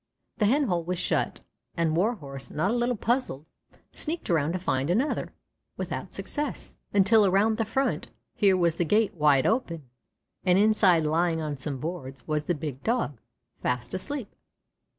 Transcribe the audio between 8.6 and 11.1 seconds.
the gate wide open, and inside